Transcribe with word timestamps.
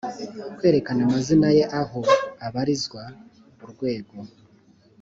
kwerekana 0.57 0.99
amazina 1.07 1.47
ye 1.57 1.63
aho 1.81 1.99
abarizwa 2.45 3.01
urwego 3.63 4.15